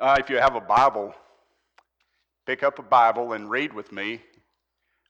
[0.00, 1.14] Uh, if you have a Bible,
[2.46, 4.22] pick up a Bible and read with me,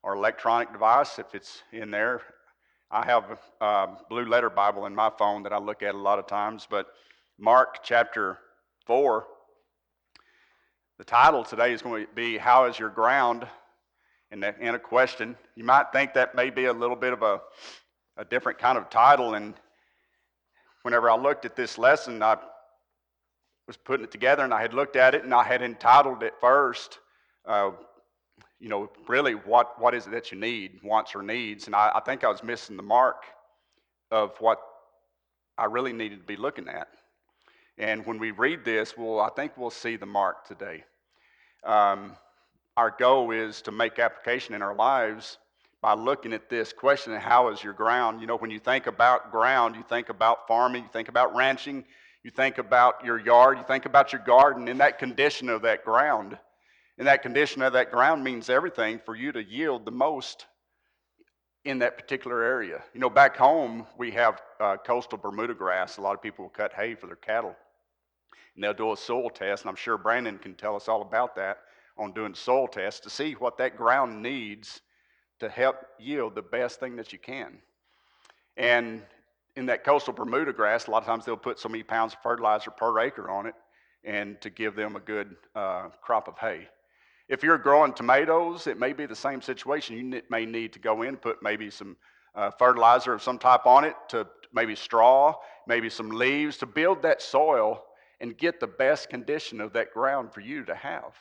[0.03, 2.23] or electronic device if it's in there.
[2.91, 5.99] I have a uh, blue letter Bible in my phone that I look at a
[5.99, 6.89] lot of times, but
[7.39, 8.39] Mark chapter
[8.87, 9.25] 4.
[10.99, 13.47] The title today is going to be How is Your Ground?
[14.33, 15.37] And in a question.
[15.55, 17.41] You might think that may be a little bit of a,
[18.17, 19.35] a different kind of title.
[19.35, 19.55] And
[20.83, 22.39] whenever I looked at this lesson, I
[23.71, 26.35] was putting it together and I had looked at it and I had entitled it
[26.41, 26.99] first,
[27.47, 27.71] uh,
[28.59, 31.67] you know, really what, what is it that you need, wants or needs.
[31.67, 33.23] And I, I think I was missing the mark
[34.11, 34.59] of what
[35.57, 36.89] I really needed to be looking at.
[37.79, 40.83] And when we read this, well, I think we'll see the mark today.
[41.63, 42.17] Um,
[42.77, 45.39] our goal is to make application in our lives
[45.81, 48.21] by looking at this question how is your ground?
[48.21, 51.85] You know, when you think about ground, you think about farming, you think about ranching,
[52.23, 55.85] you think about your yard, you think about your garden, and that condition of that
[55.85, 56.39] ground.
[56.99, 60.47] And that condition of that ground means everything for you to yield the most
[61.65, 62.83] in that particular area.
[62.93, 65.97] You know, back home, we have uh, coastal Bermuda grass.
[65.97, 67.57] A lot of people will cut hay for their cattle.
[68.55, 71.37] And they'll do a soil test, and I'm sure Brandon can tell us all about
[71.37, 71.59] that
[71.97, 74.81] on doing soil tests to see what that ground needs
[75.39, 77.59] to help yield the best thing that you can.
[78.57, 79.03] And
[79.57, 82.23] in that coastal Bermuda grass, a lot of times they'll put so many pounds of
[82.23, 83.55] fertilizer per acre on it
[84.05, 86.69] and to give them a good uh, crop of hay.
[87.29, 89.97] If you're growing tomatoes, it may be the same situation.
[89.97, 91.97] You may need to go in, and put maybe some
[92.35, 95.35] uh, fertilizer of some type on it, to maybe straw,
[95.67, 97.85] maybe some leaves, to build that soil
[98.21, 101.15] and get the best condition of that ground for you to have.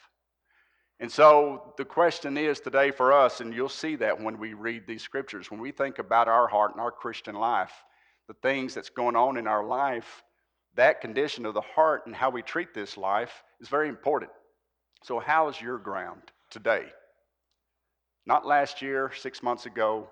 [1.00, 4.86] And so the question is today for us, and you'll see that when we read
[4.86, 7.72] these scriptures, when we think about our heart and our Christian life,
[8.30, 10.24] the things that's going on in our life,
[10.76, 14.30] that condition of the heart and how we treat this life is very important.
[15.04, 16.22] So, how is your ground
[16.52, 16.86] today?
[18.28, 20.08] Not last year, six months ago,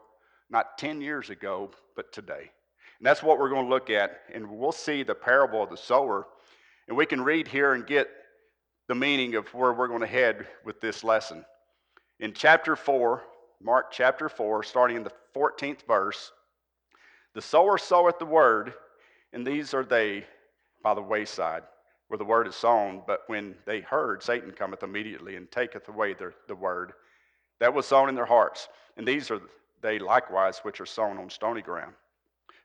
[0.50, 2.50] not 10 years ago, but today.
[3.00, 4.22] And that's what we're going to look at.
[4.34, 6.26] And we'll see the parable of the sower.
[6.88, 8.10] And we can read here and get
[8.88, 11.46] the meaning of where we're going to head with this lesson.
[12.20, 13.22] In chapter 4,
[13.62, 16.32] Mark chapter 4, starting in the 14th verse,
[17.38, 18.74] the sower soweth the word,
[19.32, 20.26] and these are they
[20.82, 21.62] by the wayside,
[22.08, 23.04] where the word is sown.
[23.06, 26.94] But when they heard, Satan cometh immediately and taketh away the, the word
[27.60, 28.70] that was sown in their hearts.
[28.98, 29.40] And these are
[29.84, 31.94] they likewise which are sown on stony ground,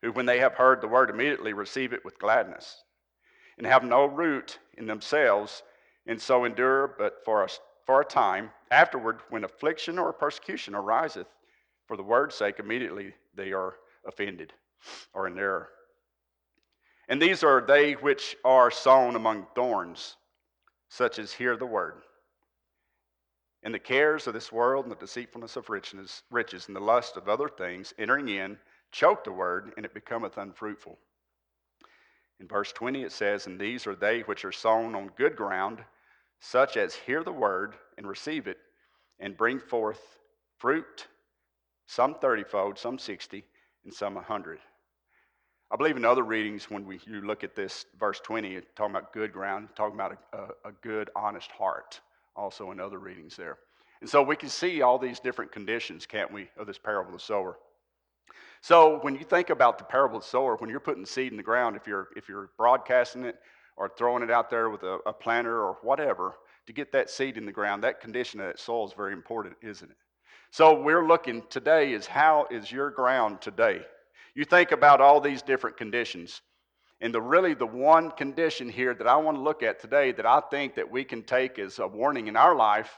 [0.01, 2.83] who when they have heard the word immediately receive it with gladness,
[3.59, 5.65] and have no root in themselves
[6.07, 7.49] and so endure but for a,
[7.85, 8.49] for a time.
[8.71, 11.29] Afterward, when affliction or persecution ariseth
[11.87, 13.75] for the word's sake, immediately they are
[14.07, 14.53] offended
[15.13, 15.69] or in error.
[17.09, 20.17] And these are they which are sown among thorns,
[20.89, 22.03] such as hear the word.
[23.63, 27.17] And the cares of this world and the deceitfulness of riches, riches and the lust
[27.17, 28.59] of other things entering in
[28.93, 30.99] choke the word, and it becometh unfruitful.
[32.41, 35.83] In verse 20 it says, And these are they which are sown on good ground,
[36.41, 38.59] such as hear the word and receive it,
[39.19, 40.01] and bring forth
[40.59, 41.07] fruit,
[41.87, 43.45] some thirtyfold, some sixty,
[43.85, 44.59] and some a hundred.
[45.71, 49.13] I believe in other readings, when we, you look at this verse 20, talking about
[49.13, 52.01] good ground, talking about a, a, a good, honest heart,
[52.37, 53.59] also in other readings there.
[54.03, 57.19] And so we can see all these different conditions, can't we, of this parable of
[57.19, 57.57] the sower.
[58.61, 61.37] So when you think about the parable of the sower, when you're putting seed in
[61.37, 63.37] the ground, if you're if you're broadcasting it
[63.77, 66.35] or throwing it out there with a, a planter or whatever
[66.67, 69.57] to get that seed in the ground, that condition of that soil is very important,
[69.63, 69.97] isn't it?
[70.51, 73.83] So we're looking today is how is your ground today?
[74.35, 76.43] You think about all these different conditions.
[77.01, 80.27] And the really the one condition here that I want to look at today that
[80.27, 82.97] I think that we can take as a warning in our life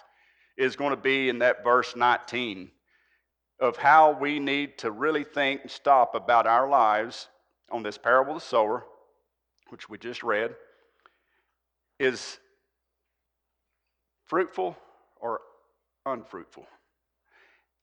[0.57, 2.71] is going to be in that verse 19
[3.61, 7.29] of how we need to really think and stop about our lives
[7.71, 8.85] on this parable of the sower,
[9.71, 10.55] which we just read,
[11.99, 12.39] is
[14.27, 14.77] fruitful
[15.21, 15.41] or
[16.05, 16.67] unfruitful?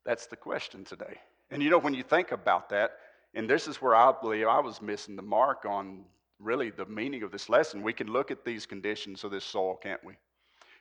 [0.05, 1.19] That's the question today.
[1.51, 2.91] And you know, when you think about that,
[3.33, 6.03] and this is where I believe I was missing the mark on
[6.39, 7.83] really the meaning of this lesson.
[7.83, 10.13] We can look at these conditions of this soil, can't we?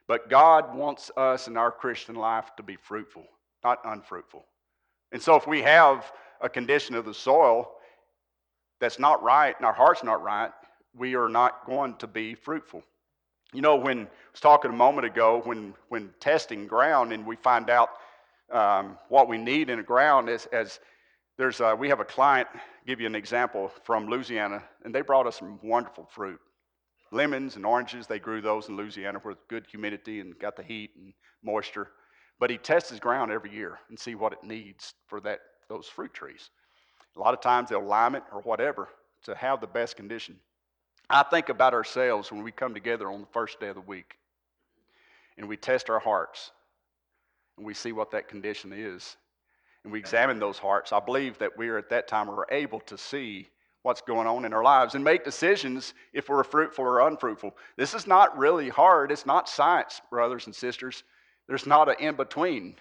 [0.06, 3.24] But God wants us in our Christian life to be fruitful,
[3.62, 4.44] not unfruitful.
[5.12, 7.70] And so if we have a condition of the soil
[8.80, 10.50] that's not right and our heart's not right,
[10.96, 12.82] we are not going to be fruitful.
[13.52, 17.36] You know, when I was talking a moment ago, when, when testing ground and we
[17.36, 17.90] find out
[18.52, 20.80] um, what we need in the ground is as
[21.38, 22.48] there's a, we have a client,
[22.86, 26.40] give you an example from Louisiana, and they brought us some wonderful fruit.
[27.12, 28.06] lemons and oranges.
[28.06, 31.12] They grew those in Louisiana with good humidity and got the heat and
[31.42, 31.88] moisture.
[32.38, 35.86] But he tests his ground every year and see what it needs for that those
[35.86, 36.50] fruit trees.
[37.16, 38.88] A lot of times they'll lime it or whatever
[39.24, 40.36] to have the best condition.
[41.08, 44.14] I think about ourselves when we come together on the first day of the week
[45.36, 46.52] and we test our hearts
[47.60, 49.18] and we see what that condition is
[49.84, 50.94] and we examine those hearts.
[50.94, 53.48] I believe that we are at that time are able to see
[53.82, 57.54] what's going on in our lives and make decisions if we're fruitful or unfruitful.
[57.76, 59.12] This is not really hard.
[59.12, 61.04] It's not science, brothers and sisters.
[61.48, 62.76] There's not an in between.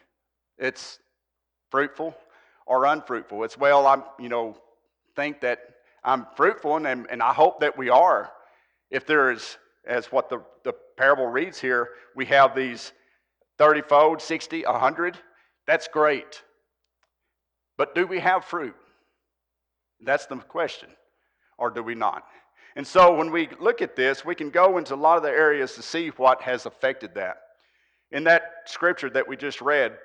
[0.58, 1.00] It's
[1.70, 2.16] fruitful
[2.66, 3.44] or unfruitful.
[3.44, 4.56] It's well, I'm, you know,
[5.14, 5.60] think that
[6.06, 8.32] I'm fruitful and, and I hope that we are.
[8.92, 12.94] If there is, as what the, the parable reads here, we have these
[13.60, 15.18] 30 fold, 60, 100,
[15.68, 16.42] that's great.
[17.78, 18.76] But do we have fruit?
[20.02, 20.90] That's the question.
[21.58, 22.24] Or do we not?
[22.78, 25.30] And so when we look at this, we can go into a lot of the
[25.30, 27.38] areas to see what has affected that.
[28.12, 29.98] In that scripture that we just read,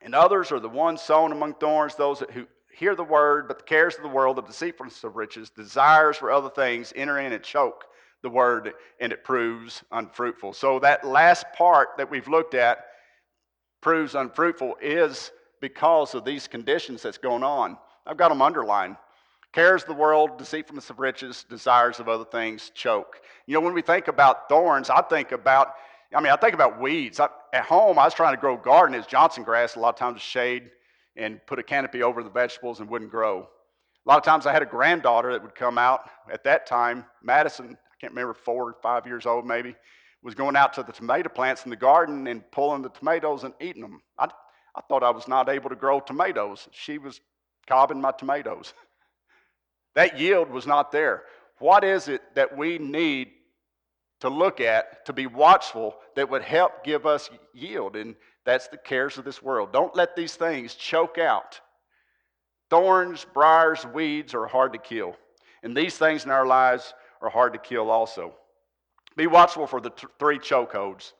[0.00, 3.64] and others are the ones sown among thorns, those who hear the word, but the
[3.64, 7.42] cares of the world, the deceitfulness of riches, desires for other things enter in and
[7.42, 7.84] choke
[8.22, 10.52] the word, and it proves unfruitful.
[10.52, 12.86] So that last part that we've looked at
[13.80, 15.30] proves unfruitful is
[15.60, 17.76] because of these conditions that's going on.
[18.06, 18.96] I've got them underlined.
[19.52, 23.20] Cares of the world, deceitfulness of riches, desires of other things choke.
[23.46, 25.74] You know, when we think about thorns, I think about,
[26.14, 27.18] I mean, I think about weeds.
[27.18, 28.94] I, at home, I was trying to grow garden.
[28.94, 30.70] It's Johnson grass, a lot of times shade,
[31.16, 33.48] and put a canopy over the vegetables and wouldn't grow.
[34.06, 37.04] A lot of times I had a granddaughter that would come out at that time,
[37.22, 39.74] Madison, can't remember, four or five years old maybe,
[40.22, 43.54] was going out to the tomato plants in the garden and pulling the tomatoes and
[43.60, 44.00] eating them.
[44.18, 44.28] I,
[44.74, 46.68] I thought I was not able to grow tomatoes.
[46.72, 47.20] She was
[47.66, 48.74] cobbing my tomatoes.
[49.94, 51.24] That yield was not there.
[51.58, 53.32] What is it that we need
[54.20, 57.96] to look at to be watchful that would help give us yield?
[57.96, 58.14] And
[58.44, 59.72] that's the cares of this world.
[59.72, 61.60] Don't let these things choke out.
[62.70, 65.16] Thorns, briars, weeds are hard to kill.
[65.64, 68.34] And these things in our lives are hard to kill also.
[69.16, 71.12] Be watchful for the t- three chokeholds.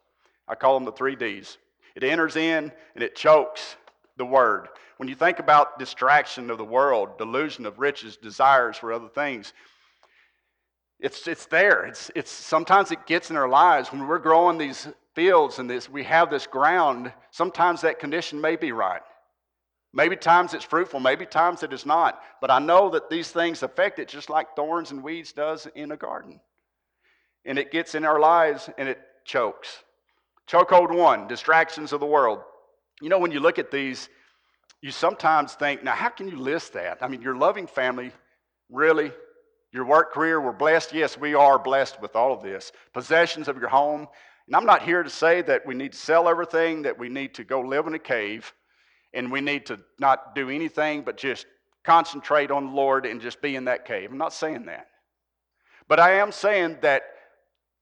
[0.46, 1.58] I call them the three D's.
[1.94, 3.76] It enters in and it chokes
[4.16, 4.68] the word.
[4.98, 9.52] When you think about distraction of the world, delusion of riches, desires for other things,
[11.00, 11.86] it's, it's there.
[11.86, 13.92] It's, it's, sometimes it gets in our lives.
[13.92, 18.56] When we're growing these fields and this, we have this ground, sometimes that condition may
[18.56, 19.02] be right.
[19.92, 22.20] Maybe times it's fruitful, maybe times it is not.
[22.40, 25.92] But I know that these things affect it just like thorns and weeds does in
[25.92, 26.40] a garden.
[27.44, 29.82] And it gets in our lives and it chokes.
[30.46, 32.40] Chokehold one, distractions of the world.
[33.00, 34.08] You know, when you look at these,
[34.80, 36.98] you sometimes think, now, how can you list that?
[37.00, 38.12] I mean, your loving family,
[38.70, 39.12] really?
[39.72, 40.92] Your work career, we're blessed.
[40.94, 42.72] Yes, we are blessed with all of this.
[42.92, 44.06] Possessions of your home.
[44.46, 47.34] And I'm not here to say that we need to sell everything, that we need
[47.34, 48.52] to go live in a cave,
[49.14, 51.46] and we need to not do anything but just
[51.84, 54.10] concentrate on the Lord and just be in that cave.
[54.10, 54.88] I'm not saying that.
[55.88, 57.02] But I am saying that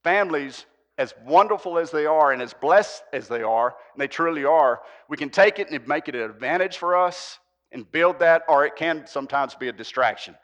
[0.05, 0.67] families
[0.99, 4.81] as wonderful as they are and as blessed as they are, and they truly are,
[5.09, 7.39] we can take it and make it an advantage for us
[7.73, 10.35] and build that, or it can sometimes be a distraction.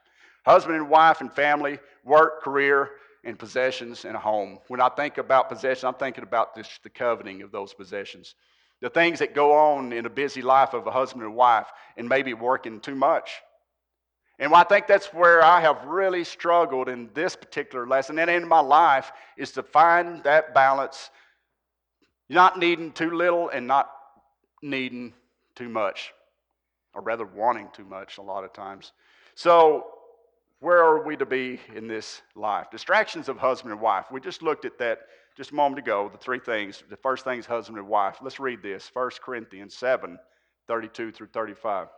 [0.44, 2.90] Husband and wife and family, work, career,
[3.24, 4.58] and possessions and a home.
[4.68, 8.34] When I think about possessions, I'm thinking about this, the coveting of those possessions.
[8.82, 12.06] The things that go on in a busy life of a husband and wife, and
[12.06, 13.30] maybe working too much
[14.42, 18.48] and I think that's where I have really struggled in this particular lesson and in
[18.48, 21.10] my life is to find that balance,
[22.28, 23.88] not needing too little and not
[24.60, 25.12] needing
[25.54, 26.12] too much,
[26.92, 28.90] or rather wanting too much a lot of times.
[29.36, 29.86] So,
[30.58, 32.68] where are we to be in this life?
[32.68, 34.06] Distractions of husband and wife.
[34.10, 35.02] We just looked at that
[35.36, 36.82] just a moment ago, the three things.
[36.88, 38.18] The first thing is husband and wife.
[38.22, 40.18] Let's read this 1 Corinthians 7
[40.68, 41.88] 32 through 35.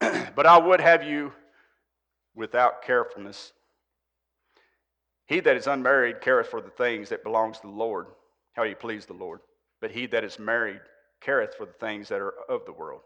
[0.00, 1.32] but I would have you
[2.34, 3.52] without carefulness.
[5.26, 8.06] He that is unmarried careth for the things that belongs to the Lord,
[8.52, 9.40] how he please the Lord.
[9.80, 10.80] But he that is married
[11.20, 13.02] careth for the things that are of the world,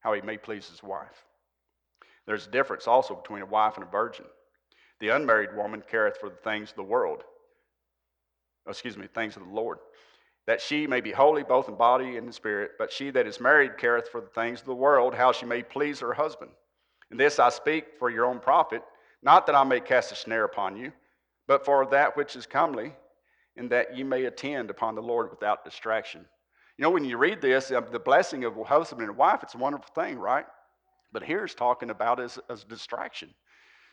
[0.00, 1.26] how he may please his wife.
[2.26, 4.24] There's a difference also between a wife and a virgin.
[5.00, 7.24] The unmarried woman careth for the things of the world,
[8.68, 9.78] excuse me, things of the Lord
[10.46, 12.72] that she may be holy both in body and in spirit.
[12.78, 15.62] But she that is married careth for the things of the world, how she may
[15.62, 16.50] please her husband.
[17.10, 18.82] And this I speak for your own profit,
[19.22, 20.92] not that I may cast a snare upon you,
[21.46, 22.92] but for that which is comely,
[23.56, 26.24] and that ye may attend upon the Lord without distraction.
[26.78, 29.58] You know, when you read this, uh, the blessing of husband and wife, it's a
[29.58, 30.46] wonderful thing, right?
[31.12, 33.28] But here's talking about as, as distraction.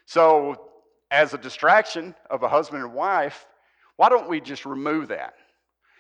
[0.06, 0.70] So
[1.12, 3.46] as a distraction of a husband and wife,
[4.00, 5.34] why don't we just remove that?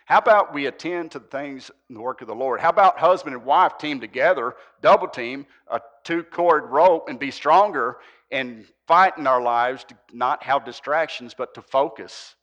[0.06, 2.62] How about we attend to the things in the work of the Lord?
[2.62, 7.30] How about husband and wife team together, double team, a two cord rope, and be
[7.30, 7.98] stronger
[8.32, 12.36] and fight in our lives to not have distractions, but to focus?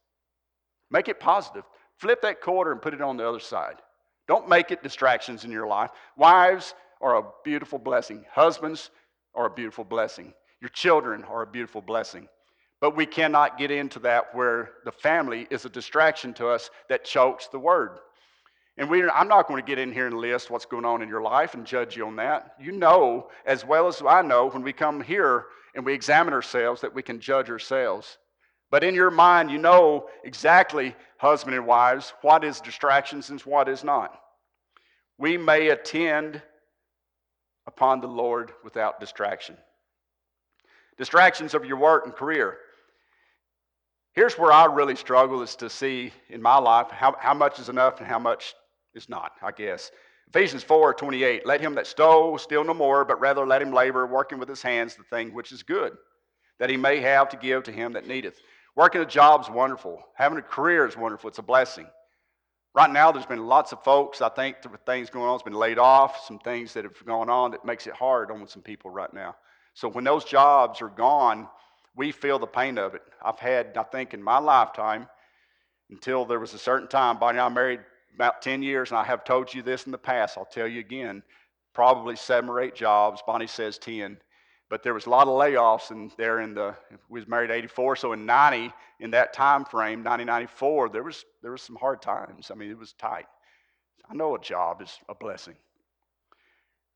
[0.91, 1.65] Make it positive.
[1.97, 3.77] Flip that quarter and put it on the other side.
[4.29, 5.91] Don't make it distractions in your life.
[6.19, 8.91] Wives are a beautiful blessing, husbands
[9.35, 12.29] are a beautiful blessing, your children are a beautiful blessing.
[12.81, 17.05] But we cannot get into that where the family is a distraction to us that
[17.05, 17.99] chokes the word.
[18.79, 21.09] And we, I'm not going to get in here and list what's going on in
[21.09, 22.55] your life and judge you on that.
[22.61, 26.83] You know, as well as I know, when we come here and we examine ourselves,
[26.83, 28.19] that we can judge ourselves.
[28.71, 33.69] But in your mind, you know exactly, husband and wives, what is distractions and what
[33.69, 34.21] is not.
[35.17, 36.43] We may attend
[37.67, 39.57] upon the Lord without distraction.
[40.99, 42.59] Distractions of your work and career.
[44.17, 47.69] Here's where I really struggle is to see in my life how, how much is
[47.69, 48.55] enough and how much
[48.95, 49.91] is not, I guess.
[50.29, 54.07] Ephesians 4 28, let him that stole steal no more, but rather let him labor,
[54.07, 55.93] working with his hands the thing which is good,
[56.59, 58.41] that he may have to give to him that needeth.
[58.75, 60.03] Working a job is wonderful.
[60.15, 61.29] Having a career is wonderful.
[61.29, 61.87] It's a blessing.
[62.75, 65.53] Right now, there's been lots of folks, I think, with things going on, it's been
[65.53, 68.91] laid off, some things that have gone on that makes it hard on some people
[68.91, 69.37] right now.
[69.75, 71.49] So when those jobs are gone,
[71.97, 73.03] we feel the pain of it.
[73.25, 75.09] I've had, I think, in my lifetime,
[75.91, 77.81] until there was a certain time, Bonnie and I married
[78.15, 80.81] about 10 years, and I have told you this in the past, I'll tell you
[80.81, 81.23] again,
[81.73, 83.23] probably seven or eight jobs.
[83.27, 84.19] Bonnie says 10.
[84.69, 86.75] But there was a lot of layoffs and there in the,
[87.09, 91.53] we was married 84, so in 90, in that time frame, 1994, there was, there
[91.53, 92.51] was some hard times.
[92.51, 93.27] I mean, it was tight.
[94.11, 95.55] I know a job is a blessing.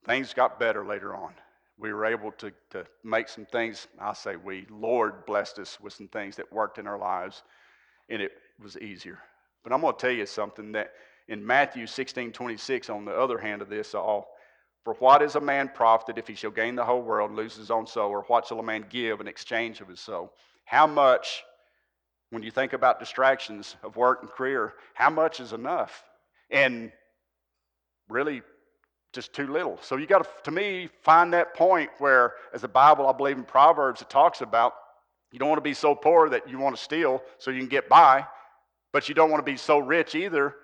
[0.04, 1.33] Things got better later on
[1.81, 3.89] we were able to, to make some things.
[3.99, 7.43] I say we, Lord blessed us with some things that worked in our lives,
[8.11, 8.33] and it
[8.63, 9.19] was easier.
[9.65, 10.93] But I'm going to tell you something that
[11.29, 14.29] in Matthew 16 26, on the other hand of this all,
[14.85, 17.57] for what is a man profited if he shall gain the whole world and lose
[17.57, 20.33] his own soul, or what shall a man give in exchange of his soul?
[20.65, 21.43] How much,
[22.31, 26.05] when you think about distractions of work and career, how much is enough?
[26.51, 26.93] And
[28.09, 28.43] really,
[29.12, 29.79] just too little.
[29.83, 33.37] So you got to, to me, find that point where, as the Bible, I believe
[33.37, 34.75] in Proverbs, it talks about
[35.33, 37.69] you don't want to be so poor that you want to steal so you can
[37.69, 38.26] get by,
[38.93, 40.55] but you don't want to be so rich either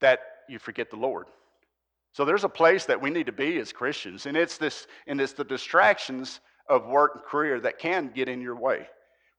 [0.00, 1.26] that you forget the Lord.
[2.12, 5.20] So there's a place that we need to be as Christians, and it's this, and
[5.20, 8.86] it's the distractions of work and career that can get in your way.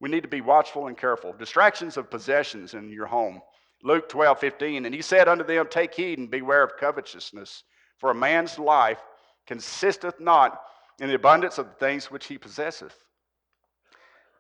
[0.02, 1.34] We need to be watchful and careful.
[1.34, 3.42] Distractions of possessions in your home.
[3.84, 7.64] Luke 12, 15, and he said unto them, Take heed and beware of covetousness
[7.98, 9.00] for a man's life
[9.48, 10.62] consisteth not
[11.00, 12.96] in the abundance of the things which he possesseth.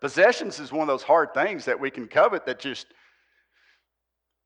[0.01, 2.87] Possessions is one of those hard things that we can covet that just,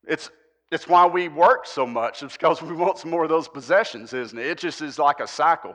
[0.06, 0.30] it's,
[0.70, 2.22] it's why we work so much.
[2.22, 4.46] It's because we want some more of those possessions, isn't it?
[4.46, 5.74] It just is like a cycle.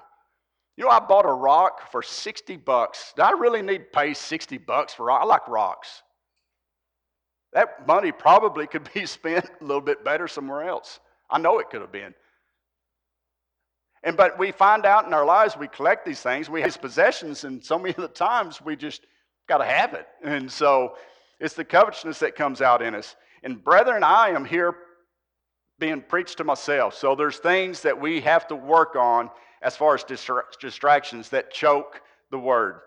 [0.78, 3.14] You know, I bought a rock for 60 bucks.
[3.16, 5.22] Do I really need to pay 60 bucks for rock?
[5.22, 6.04] I like rocks.
[7.54, 11.00] That money probably could be spent a little bit better somewhere else.
[11.30, 12.14] I know it could have been.
[14.06, 16.78] And but we find out in our lives we collect these things, we have these
[16.78, 19.08] possessions, and so many of the times we just
[19.50, 20.08] got to have it.
[20.24, 20.96] And so
[21.40, 23.16] it's the covetousness that comes out in us.
[23.44, 24.76] And brethren, I am here
[25.80, 26.94] being preached to myself.
[26.94, 29.32] So there's things that we have to work on
[29.64, 32.82] as far as distra- distractions that choke the word.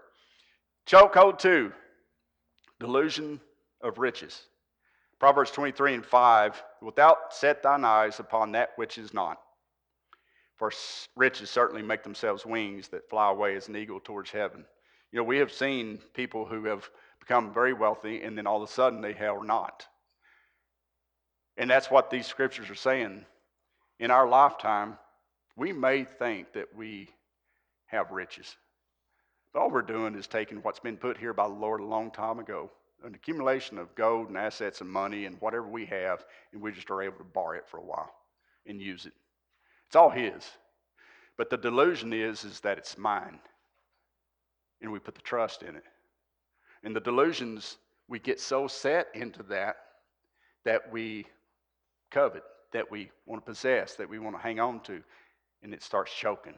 [0.87, 1.73] Chokehold two,
[2.79, 3.41] delusion
[3.83, 4.45] of riches.
[5.19, 9.39] Proverbs 23 and 5, without set thine eyes upon that which is not
[10.59, 10.73] for
[11.17, 14.65] riches certainly make themselves wings that fly away as an eagle towards heaven.
[15.13, 16.89] You know, we have seen people who have
[17.21, 19.87] become very wealthy and then all of a sudden they are not.
[21.57, 23.25] And that's what these scriptures are saying.
[24.01, 24.99] In our lifetime,
[25.57, 27.09] we may think that we
[27.87, 28.57] have riches.
[29.53, 32.11] But all we're doing is taking what's been put here by the Lord a long
[32.11, 32.71] time ago
[33.05, 36.91] an accumulation of gold and assets and money and whatever we have, and we just
[36.91, 38.13] are able to borrow it for a while
[38.67, 39.13] and use it.
[39.89, 40.49] It's all his.
[41.37, 43.41] But the delusion is, is that it's mine.
[44.81, 45.85] And we put the trust in it.
[46.85, 49.77] And the delusions, we get so set into that
[50.65, 51.25] that we
[52.11, 52.43] covet,
[52.73, 55.03] that we want to possess, that we want to hang on to,
[55.63, 56.55] and it starts choking.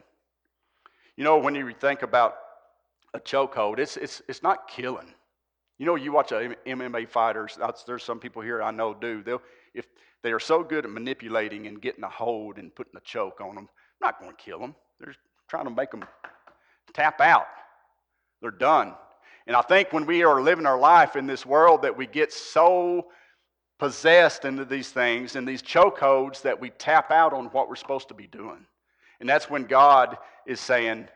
[1.15, 2.35] You know, when you think about
[3.13, 5.13] a chokehold, it's, it's, it's not killing.
[5.81, 7.57] You know, you watch uh, a MMA fighters,
[7.87, 9.23] there's some people here I know do.
[9.23, 9.41] They'll,
[9.73, 9.87] if
[10.21, 13.55] they are so good at manipulating and getting a hold and putting a choke on
[13.55, 14.75] them, I'm not going to kill them.
[14.99, 15.15] They're
[15.47, 16.03] trying to make them
[16.93, 17.47] tap out.
[18.43, 18.93] They're done.
[19.47, 22.31] And I think when we are living our life in this world that we get
[22.31, 23.07] so
[23.79, 28.07] possessed into these things and these chokeholds that we tap out on what we're supposed
[28.09, 28.67] to be doing.
[29.19, 31.07] And that's when God is saying,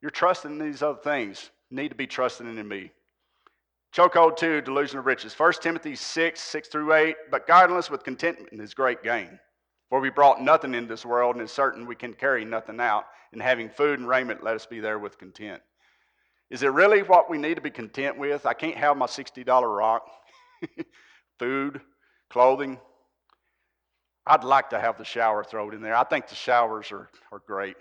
[0.00, 1.50] You're trusting in these other things.
[1.72, 2.92] Need to be trusting in me.
[3.94, 5.38] Chokehold 2, delusion of riches.
[5.38, 7.14] 1 Timothy 6, 6 through 8.
[7.30, 9.38] But godliness with contentment is great gain.
[9.90, 13.04] For we brought nothing into this world, and it's certain we can carry nothing out.
[13.32, 15.60] And having food and raiment, let us be there with content.
[16.48, 18.46] Is it really what we need to be content with?
[18.46, 20.06] I can't have my $60 rock,
[21.38, 21.80] food,
[22.30, 22.78] clothing.
[24.26, 25.96] I'd like to have the shower thrown in there.
[25.96, 27.76] I think the showers are, are great.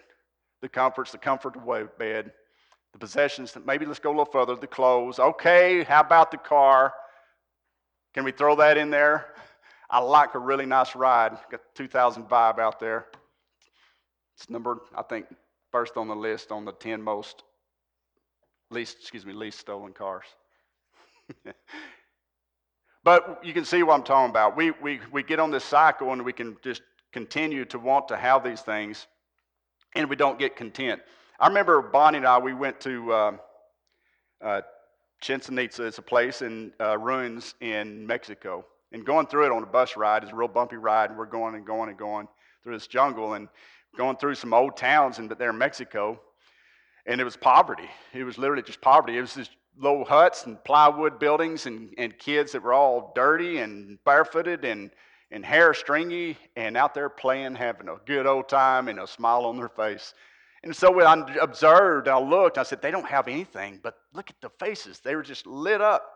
[0.61, 2.33] The comforts, the comfort of bed,
[2.93, 5.19] the possessions, maybe let's go a little further, the clothes.
[5.19, 6.93] Okay, how about the car?
[8.13, 9.33] Can we throw that in there?
[9.89, 11.37] I like a really nice ride.
[11.49, 13.07] Got 2005 out there.
[14.35, 15.25] It's numbered, I think,
[15.71, 17.43] first on the list on the 10 most
[18.71, 20.25] least, excuse me, least stolen cars.
[23.03, 24.55] but you can see what I'm talking about.
[24.55, 26.81] We, we, we get on this cycle and we can just
[27.11, 29.07] continue to want to have these things
[29.95, 31.01] and we don't get content.
[31.41, 33.31] I remember Bonnie and I, we went to uh,
[34.43, 34.61] uh,
[35.27, 35.83] Itza.
[35.83, 38.63] It's a place in uh, ruins in Mexico.
[38.91, 41.09] And going through it on a bus ride is a real bumpy ride.
[41.09, 42.27] And we're going and going and going
[42.61, 43.47] through this jungle and
[43.97, 46.21] going through some old towns but there in Mexico.
[47.07, 47.89] And it was poverty.
[48.13, 49.17] It was literally just poverty.
[49.17, 53.57] It was just little huts and plywood buildings and, and kids that were all dirty
[53.57, 54.91] and barefooted and,
[55.31, 59.45] and hair stringy and out there playing, having a good old time and a smile
[59.45, 60.13] on their face.
[60.63, 64.29] And so when I observed, I looked, I said, they don't have anything, but look
[64.29, 64.99] at the faces.
[64.99, 66.07] They were just lit up.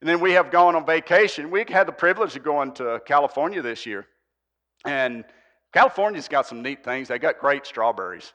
[0.00, 1.50] And then we have gone on vacation.
[1.50, 4.06] We had the privilege of going to California this year.
[4.84, 5.24] And
[5.72, 7.08] California's got some neat things.
[7.08, 8.32] They got great strawberries.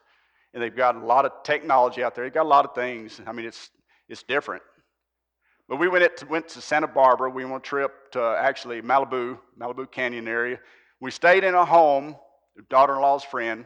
[0.53, 2.23] And they've got a lot of technology out there.
[2.23, 3.19] They've got a lot of things.
[3.25, 3.71] I mean, it's,
[4.07, 4.63] it's different.
[5.67, 7.29] But we went to, went to Santa Barbara.
[7.29, 10.59] We went on a trip to actually Malibu, Malibu Canyon area.
[11.01, 12.15] We stayed in a home,
[12.69, 13.65] daughter in law's friend.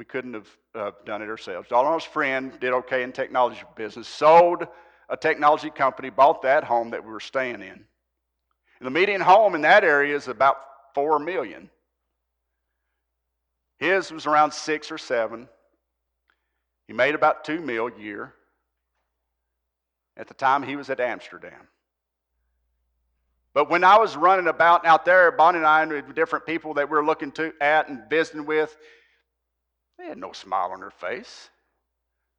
[0.00, 1.68] We couldn't have uh, done it ourselves.
[1.68, 4.66] Daughter-in-law's friend did okay in technology business, sold
[5.10, 7.68] a technology company, bought that home that we were staying in.
[7.68, 7.84] And
[8.80, 10.56] the median home in that area is about
[10.94, 11.68] four million.
[13.76, 15.50] His was around six or seven.
[16.86, 18.32] He made about two mil a year.
[20.16, 21.68] At the time, he was at Amsterdam.
[23.52, 26.88] But when I was running about out there, Bonnie and I and different people that
[26.88, 28.74] we were looking to at and visiting with,
[30.00, 31.50] they had no smile on their face.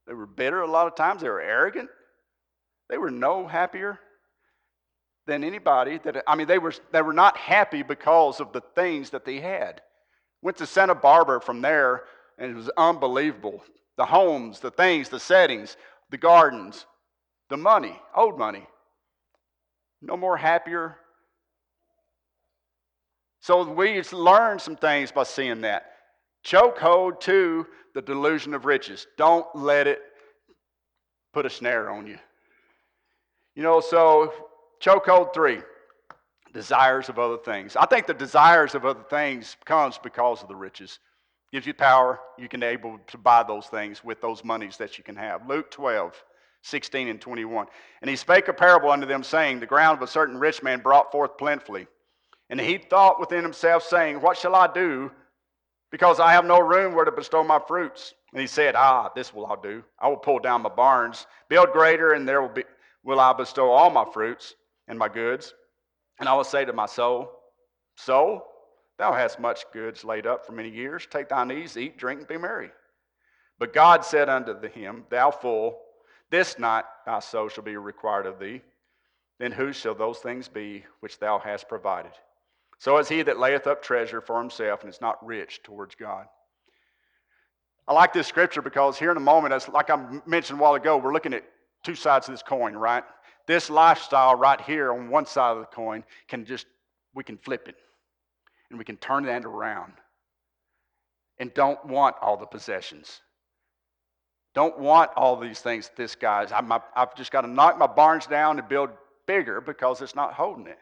[0.07, 1.21] They were bitter a lot of times.
[1.21, 1.89] They were arrogant.
[2.89, 3.99] They were no happier
[5.27, 9.11] than anybody that I mean they were they were not happy because of the things
[9.11, 9.81] that they had.
[10.41, 12.03] Went to Santa Barbara from there
[12.37, 13.63] and it was unbelievable.
[13.97, 15.77] The homes, the things, the settings,
[16.09, 16.85] the gardens,
[17.49, 18.65] the money, old money.
[20.01, 20.97] No more happier.
[23.41, 25.90] So we learned some things by seeing that.
[26.43, 29.07] Chokehold to the delusion of riches.
[29.17, 30.01] Don't let it
[31.33, 32.17] put a snare on you.
[33.55, 34.33] You know, so
[34.81, 35.59] chokehold three,
[36.53, 37.75] desires of other things.
[37.75, 40.99] I think the desires of other things comes because of the riches.
[41.51, 42.19] Gives you power.
[42.37, 45.47] You can able to buy those things with those monies that you can have.
[45.47, 46.15] Luke 12,
[46.61, 47.67] 16 and 21.
[48.01, 50.79] And he spake a parable unto them, saying, The ground of a certain rich man
[50.79, 51.87] brought forth plentifully.
[52.49, 55.11] And he thought within himself, saying, What shall I do
[55.91, 58.13] because I have no room where to bestow my fruits.
[58.31, 59.83] And he said, Ah, this will I do.
[59.99, 62.63] I will pull down my barns, build greater, and there will, be,
[63.03, 64.55] will I bestow all my fruits
[64.87, 65.53] and my goods.
[66.19, 67.29] And I will say to my soul,
[67.97, 68.41] Soul,
[68.97, 71.07] thou hast much goods laid up for many years.
[71.09, 72.71] Take thine ease, eat, drink, and be merry.
[73.59, 75.77] But God said unto him, Thou fool,
[76.29, 78.61] this night thy soul shall be required of thee.
[79.39, 82.13] Then whose shall those things be which thou hast provided?
[82.81, 86.25] So is he that layeth up treasure for himself and is not rich towards God.
[87.87, 90.73] I like this scripture because here in a moment, as like I mentioned a while
[90.73, 91.43] ago, we're looking at
[91.83, 93.03] two sides of this coin, right?
[93.45, 96.65] This lifestyle right here on one side of the coin can just,
[97.13, 97.75] we can flip it
[98.71, 99.93] and we can turn that around
[101.37, 103.21] and don't want all the possessions.
[104.55, 106.51] Don't want all these things this guy's.
[106.51, 106.63] i
[106.95, 108.89] have just got to knock my barns down and build
[109.27, 110.79] bigger because it's not holding it.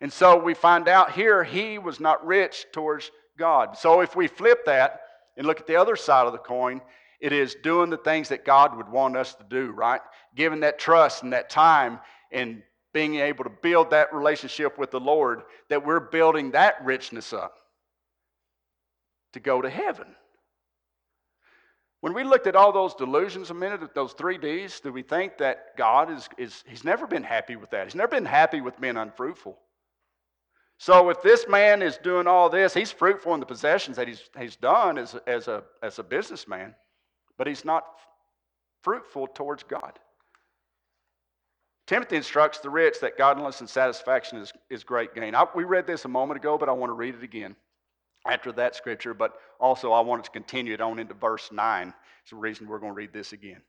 [0.00, 3.76] And so we find out here he was not rich towards God.
[3.76, 5.00] So if we flip that
[5.36, 6.80] and look at the other side of the coin,
[7.20, 10.00] it is doing the things that God would want us to do, right?
[10.34, 15.00] Giving that trust and that time and being able to build that relationship with the
[15.00, 17.54] Lord, that we're building that richness up
[19.32, 20.06] to go to heaven.
[22.00, 25.38] When we looked at all those delusions a minute, those three D's, do we think
[25.38, 27.86] that God is, is He's never been happy with that?
[27.86, 29.58] He's never been happy with being unfruitful.
[30.78, 34.22] So if this man is doing all this, he's fruitful in the possessions that he's,
[34.38, 36.74] he's done as, as, a, as a businessman,
[37.38, 37.84] but he's not
[38.82, 39.98] fruitful towards God.
[41.86, 45.34] Timothy instructs the rich that godliness and satisfaction is, is great gain.
[45.34, 47.56] I, we read this a moment ago, but I want to read it again
[48.26, 51.94] after that scripture, but also I wanted to continue it on into verse 9.
[52.22, 53.60] It's the reason we're going to read this again.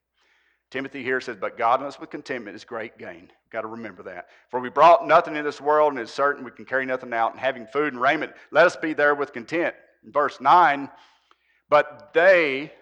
[0.75, 3.21] Timothy here says, But godliness with contentment is great gain.
[3.21, 4.27] You've got to remember that.
[4.49, 7.31] For we brought nothing in this world, and it's certain we can carry nothing out.
[7.31, 9.73] And having food and raiment, let us be there with content.
[10.03, 10.89] In verse 9,
[11.69, 12.73] but they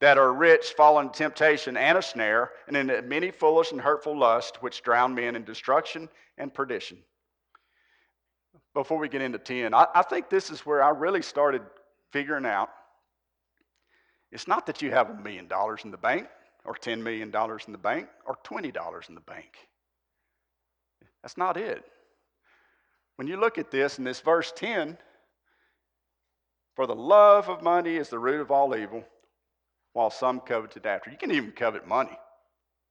[0.00, 4.18] that are rich fall into temptation and a snare, and into many foolish and hurtful
[4.18, 6.98] lusts, which drown men in destruction and perdition.
[8.74, 11.62] Before we get into 10, I, I think this is where I really started
[12.10, 12.70] figuring out
[14.32, 16.26] it's not that you have a million dollars in the bank,
[16.64, 19.56] or $10 million in the bank, or $20 in the bank.
[21.22, 21.84] That's not it.
[23.16, 24.96] When you look at this in this verse 10,
[26.74, 29.04] for the love of money is the root of all evil
[29.92, 31.10] while some coveted after.
[31.10, 32.16] You can even covet money.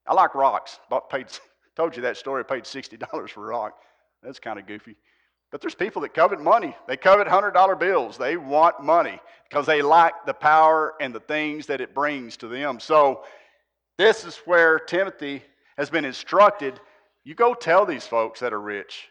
[0.06, 0.80] I like rocks.
[0.90, 1.28] Bought, paid,
[1.76, 2.44] told you that story.
[2.46, 3.80] Paid $60 for a rock.
[4.22, 4.96] That's kind of goofy.
[5.52, 6.76] But there's people that covet money.
[6.88, 8.18] They covet $100 bills.
[8.18, 12.48] They want money because they like the power and the things that it brings to
[12.48, 12.80] them.
[12.80, 13.24] So,
[14.00, 15.44] this is where Timothy
[15.78, 16.80] has been instructed.
[17.26, 19.10] You go tell these folks that are rich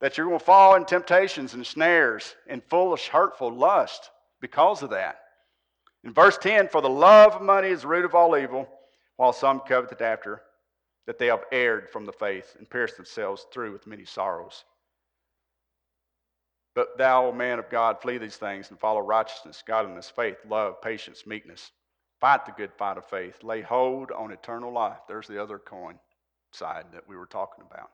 [0.00, 4.90] that you're going to fall in temptations and snares and foolish, hurtful lust because of
[4.90, 5.18] that.
[6.04, 8.68] In verse 10, for the love of money is the root of all evil,
[9.16, 10.40] while some covet after,
[11.06, 14.64] that they have erred from the faith and pierced themselves through with many sorrows.
[16.76, 20.80] But thou, O man of God, flee these things and follow righteousness, godliness, faith, love,
[20.80, 21.72] patience, meekness.
[22.20, 23.42] Fight the good fight of faith.
[23.42, 24.98] Lay hold on eternal life.
[25.08, 25.98] There's the other coin
[26.52, 27.90] side that we were talking about.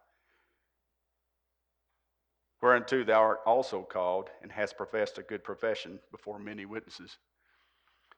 [2.61, 7.19] Whereunto thou art also called and hast professed a good profession before many witnesses.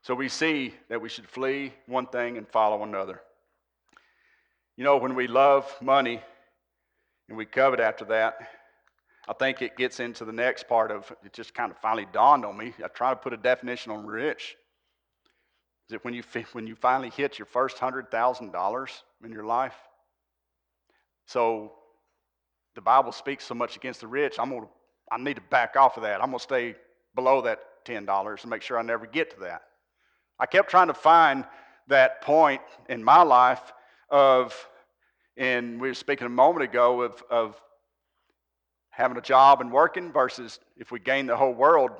[0.02, 3.20] So we see that we should flee one thing and follow another.
[4.76, 6.22] You know, when we love money
[7.28, 8.38] and we covet after that,
[9.28, 12.46] I think it gets into the next part of it, just kind of finally dawned
[12.46, 12.72] on me.
[12.82, 14.56] I try to put a definition on rich.
[15.88, 16.22] Is it when you,
[16.52, 18.90] when you finally hit your first $100,000
[19.24, 19.74] in your life?
[21.26, 21.72] So
[22.74, 24.66] the Bible speaks so much against the rich, I'm gonna,
[25.10, 26.20] I need to back off of that.
[26.20, 26.74] I'm going to stay
[27.14, 29.62] below that $10 and make sure I never get to that.
[30.38, 31.46] I kept trying to find
[31.88, 33.72] that point in my life
[34.10, 34.54] of,
[35.36, 37.60] and we were speaking a moment ago of, of
[38.90, 41.92] having a job and working versus if we gain the whole world,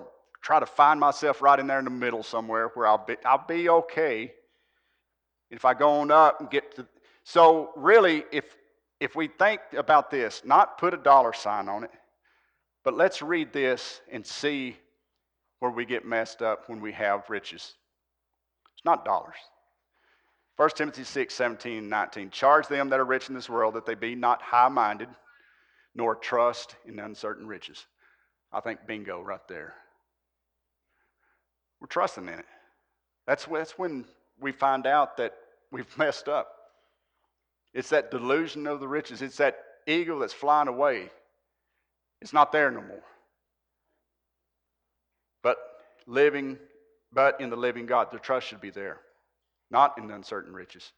[0.48, 3.44] try to find myself right in there in the middle somewhere where I'll be, I'll
[3.46, 4.32] be okay.
[5.50, 6.86] If I go on up and get to,
[7.22, 8.56] so really, if,
[8.98, 11.90] if we think about this, not put a dollar sign on it,
[12.82, 14.78] but let's read this and see
[15.58, 17.74] where we get messed up when we have riches.
[18.74, 19.36] It's not dollars.
[20.56, 22.30] 1 Timothy 6, 17, and 19.
[22.30, 25.10] Charge them that are rich in this world that they be not high minded,
[25.94, 27.84] nor trust in uncertain riches.
[28.50, 29.74] I think bingo right there.
[31.80, 32.46] We're trusting in it.
[33.26, 34.04] That's, that's when
[34.40, 35.34] we find out that
[35.70, 36.48] we've messed up.
[37.74, 41.10] It's that delusion of the riches, it's that eagle that's flying away.
[42.20, 43.04] It's not there no more.
[45.42, 45.58] But
[46.06, 46.58] living
[47.12, 48.08] but in the living God.
[48.10, 48.98] The trust should be there,
[49.70, 50.92] not in the uncertain riches.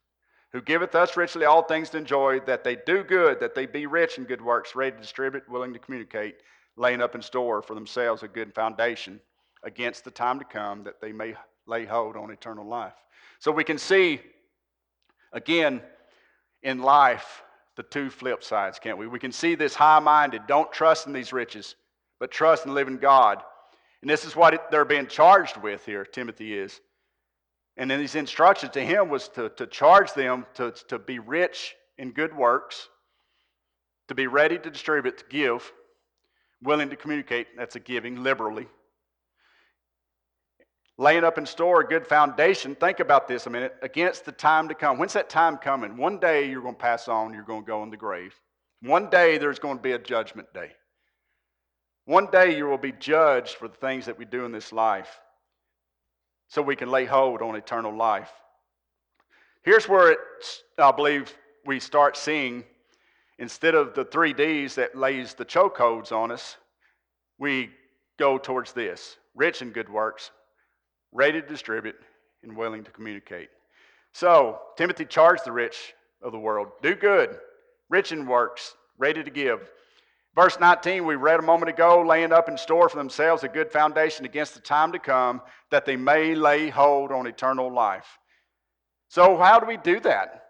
[0.53, 3.87] Who giveth us richly all things to enjoy, that they do good, that they be
[3.87, 6.37] rich in good works, ready to distribute, willing to communicate,
[6.77, 9.21] laying up in store for themselves a good foundation
[9.63, 11.35] against the time to come, that they may
[11.67, 12.95] lay hold on eternal life.
[13.39, 14.21] So we can see,
[15.33, 15.83] again,
[16.63, 17.43] in life,
[17.77, 19.07] the two flip sides, can't we?
[19.07, 21.77] We can see this high minded, don't trust in these riches,
[22.19, 23.43] but trust in living God
[24.03, 26.81] and this is what they're being charged with here, Timothy is.
[27.77, 31.75] And then these instructions to him was to, to charge them to, to be rich
[31.99, 32.89] in good works,
[34.09, 35.73] to be ready to distribute, to give,
[36.63, 38.69] willing to communicate, that's a giving, liberally.
[41.01, 44.69] Laying up in store a good foundation, think about this a minute, against the time
[44.69, 44.99] to come.
[44.99, 45.97] When's that time coming?
[45.97, 48.39] One day you're going to pass on, you're going to go in the grave.
[48.83, 50.73] One day there's going to be a judgment day.
[52.05, 55.21] One day you will be judged for the things that we do in this life
[56.49, 58.31] so we can lay hold on eternal life.
[59.63, 60.19] Here's where it,
[60.77, 61.35] I believe
[61.65, 62.63] we start seeing
[63.39, 66.59] instead of the three D's that lays the chokeholds on us,
[67.39, 67.71] we
[68.19, 70.31] go towards this rich in good works,
[71.13, 71.97] ready to distribute,
[72.43, 73.49] and willing to communicate.
[74.13, 77.39] So, Timothy charged the rich of the world do good,
[77.89, 79.71] rich in works, ready to give.
[80.35, 83.71] Verse 19, we read a moment ago, laying up in store for themselves a good
[83.71, 88.19] foundation against the time to come, that they may lay hold on eternal life.
[89.09, 90.45] So, how do we do that?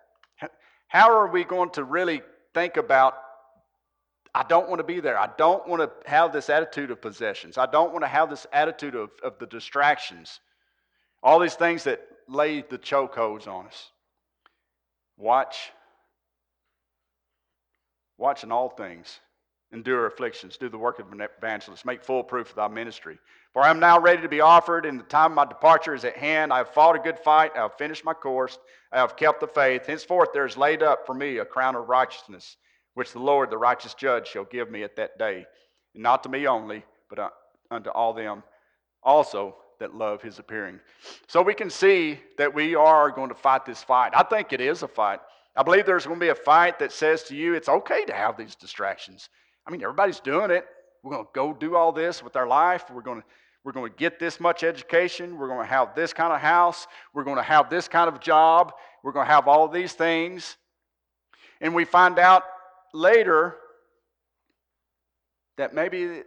[0.89, 2.21] How are we going to really
[2.53, 3.15] think about,
[4.35, 5.19] I don't want to be there.
[5.19, 7.59] I don't want to have this attitude of possessions.
[7.59, 10.41] I don't want to have this attitude of, of the distractions.
[11.23, 13.91] All these things that lay the chokeholds on us.
[15.17, 15.73] Watch.
[18.19, 19.21] Watch in all things
[19.73, 23.19] endure afflictions, do the work of an evangelist, make full proof of thy ministry.
[23.53, 26.05] For I am now ready to be offered, and the time of my departure is
[26.05, 26.53] at hand.
[26.53, 28.59] I have fought a good fight, I have finished my course,
[28.93, 29.87] I have kept the faith.
[29.87, 32.57] Henceforth there is laid up for me a crown of righteousness,
[32.95, 35.47] which the Lord, the righteous judge, shall give me at that day.
[35.95, 37.31] And not to me only, but uh,
[37.71, 38.43] unto all them
[39.03, 40.79] also that love his appearing.
[41.27, 44.13] So we can see that we are going to fight this fight.
[44.15, 45.21] I think it is a fight.
[45.57, 48.13] I believe there's going to be a fight that says to you, it's okay to
[48.13, 49.29] have these distractions.
[49.67, 50.65] I mean, everybody's doing it.
[51.03, 52.85] We're going to go do all this with our life.
[52.91, 53.27] We're going to
[53.63, 55.37] we're going to get this much education.
[55.37, 56.87] We're going to have this kind of house.
[57.13, 58.73] We're going to have this kind of job.
[59.03, 60.57] We're going to have all these things.
[61.61, 62.45] And we find out
[62.95, 63.57] later
[65.59, 66.23] that maybe,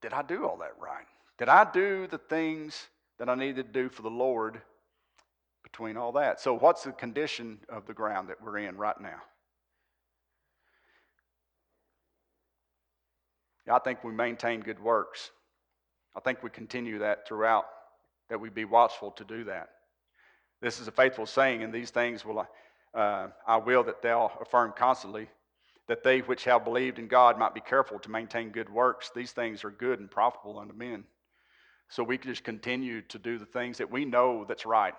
[0.00, 1.04] did I do all that right?
[1.38, 4.60] Did I do the things that I needed to do for the Lord
[5.62, 6.40] between all that?
[6.40, 9.20] So, what's the condition of the ground that we're in right now?
[13.70, 15.30] I think we maintain good works.
[16.16, 17.66] I think we continue that throughout,
[18.30, 19.68] that we be watchful to do that.
[20.60, 22.46] This is a faithful saying, and these things will
[22.94, 25.28] uh, I will that thou affirm constantly,
[25.86, 29.10] that they which have believed in God might be careful to maintain good works.
[29.14, 31.04] These things are good and profitable unto men.
[31.88, 34.94] So we can just continue to do the things that we know that's right.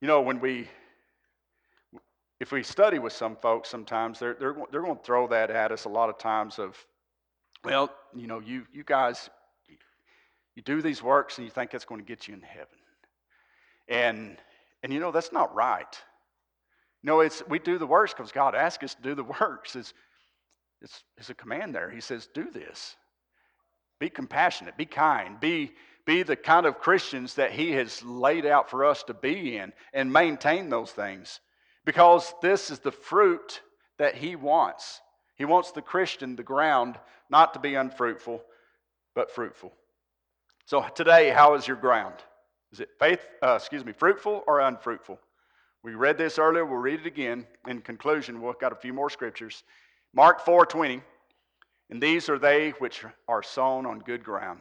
[0.00, 0.68] You know, when we
[2.38, 5.72] if we study with some folks sometimes they're, they're, they're going to throw that at
[5.72, 6.76] us a lot of times of
[7.66, 9.28] well, you know, you, you guys,
[10.54, 12.78] you do these works and you think that's going to get you in heaven.
[13.88, 14.38] And,
[14.84, 16.00] and you know, that's not right.
[17.02, 19.74] No, it's, we do the works because God asked us to do the works.
[19.74, 19.94] It's,
[20.80, 21.90] it's, it's a command there.
[21.90, 22.94] He says, do this.
[23.98, 25.72] Be compassionate, be kind, be,
[26.04, 29.72] be the kind of Christians that He has laid out for us to be in
[29.92, 31.40] and maintain those things
[31.84, 33.62] because this is the fruit
[33.98, 35.00] that He wants.
[35.36, 36.98] He wants the Christian, the ground,
[37.30, 38.42] not to be unfruitful,
[39.14, 39.72] but fruitful.
[40.66, 42.14] So today, how is your ground?
[42.72, 45.18] Is it faith, uh, excuse me, fruitful or unfruitful?
[45.82, 46.64] We read this earlier.
[46.64, 47.46] We'll read it again.
[47.68, 49.62] In conclusion, we've got a few more scriptures.
[50.12, 51.02] Mark 4:20.
[51.90, 54.60] And these are they which are sown on good ground,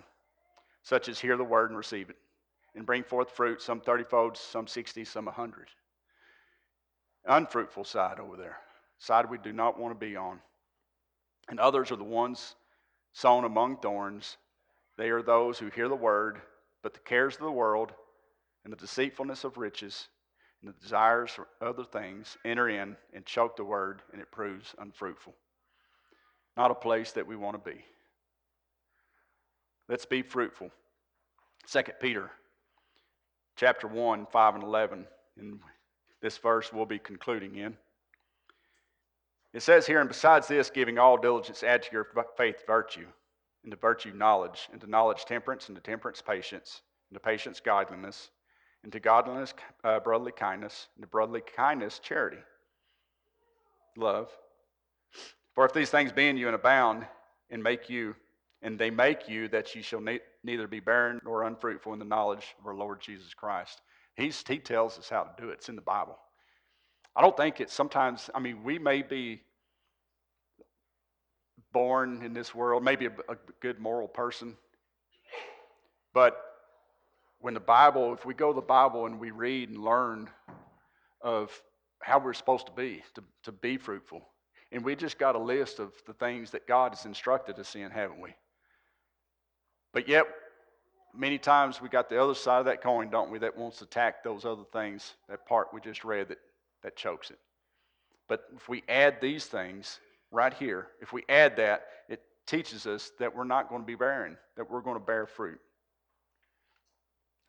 [0.83, 2.17] such as hear the word and receive it,
[2.75, 5.69] and bring forth fruit, some 30 fold, some 60, some a 100.
[7.25, 8.57] Unfruitful side over there,
[8.99, 10.39] side we do not want to be on.
[11.49, 12.55] And others are the ones
[13.13, 14.37] sown among thorns.
[14.97, 16.41] They are those who hear the word,
[16.83, 17.93] but the cares of the world
[18.63, 20.09] and the deceitfulness of riches
[20.61, 24.75] and the desires for other things enter in and choke the word, and it proves
[24.79, 25.35] unfruitful.
[26.57, 27.83] Not a place that we want to be.
[29.87, 30.71] Let's be fruitful.
[31.71, 32.31] 2 Peter
[33.55, 35.05] chapter 1, 5 and 11.
[35.39, 35.59] And
[36.21, 37.75] this verse we'll be concluding in.
[39.53, 43.07] It says here, and besides this, giving all diligence, add to your faith virtue,
[43.63, 47.61] and to virtue knowledge, and to knowledge temperance, and to temperance patience, and to patience
[47.61, 48.31] godliness,
[48.83, 49.53] and to godliness
[49.85, 52.39] uh, brotherly kindness, and to brotherly kindness charity.
[53.95, 54.29] Love.
[55.55, 57.07] For if these things be in you and abound,
[57.49, 58.15] and make you,
[58.61, 62.05] and they make you that ye shall ne- neither be barren nor unfruitful in the
[62.05, 63.81] knowledge of our Lord Jesus Christ.
[64.15, 65.53] He's, he tells us how to do it.
[65.53, 66.17] It's in the Bible.
[67.15, 69.41] I don't think it's sometimes, I mean, we may be
[71.71, 74.55] born in this world, maybe a, a good moral person,
[76.13, 76.41] but
[77.39, 80.29] when the Bible, if we go to the Bible and we read and learn
[81.21, 81.51] of
[82.01, 84.21] how we're supposed to be, to, to be fruitful,
[84.75, 87.89] and we just got a list of the things that God has instructed us in,
[87.89, 88.35] haven't we?
[89.93, 90.25] But yet,
[91.15, 93.85] many times we got the other side of that coin, don't we, that wants to
[93.85, 96.39] attack those other things, that part we just read that
[96.83, 97.39] that chokes it.
[98.27, 103.11] But if we add these things right here, if we add that, it teaches us
[103.17, 105.59] that we're not going to be barren, that we're going to bear fruit.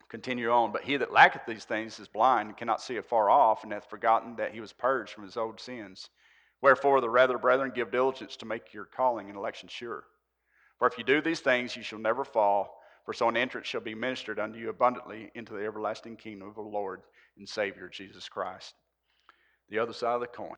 [0.07, 0.71] Continue on.
[0.71, 3.89] But he that lacketh these things is blind and cannot see afar off, and hath
[3.89, 6.09] forgotten that he was purged from his old sins.
[6.61, 10.03] Wherefore, the rather, brethren, give diligence to make your calling and election sure.
[10.79, 12.79] For if you do these things, you shall never fall.
[13.05, 16.55] For so an entrance shall be ministered unto you abundantly into the everlasting kingdom of
[16.55, 17.01] the Lord
[17.37, 18.73] and Savior Jesus Christ.
[19.69, 20.55] The other side of the coin.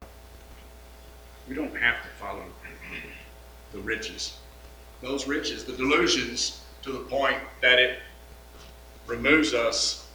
[1.48, 2.44] We don't have to follow
[3.72, 4.38] the riches.
[5.02, 8.00] Those riches, the delusions, to the point that it
[9.06, 10.10] removes us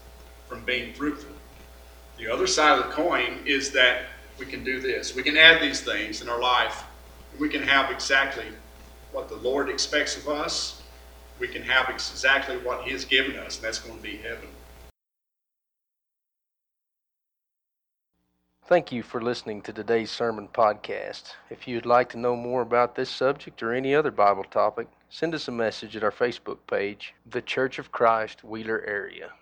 [0.49, 1.35] from being fruitful.
[2.19, 4.07] The other side of the coin is that
[4.39, 5.15] we can do this.
[5.15, 6.85] We can add these things in our life.
[7.39, 8.47] We can have exactly
[9.13, 10.83] what the Lord expects of us.
[11.39, 14.49] We can have exactly what He has given us, and that's going to be heaven.
[18.67, 21.35] Thank you for listening to today's sermon podcast.
[21.51, 25.35] If you'd like to know more about this subject or any other Bible topic, send
[25.35, 29.33] us a message at our Facebook page, The Church of Christ, Wheeler Area.